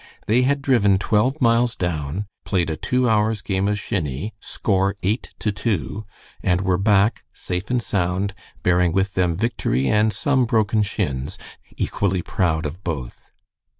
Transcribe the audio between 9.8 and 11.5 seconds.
and some broken shins,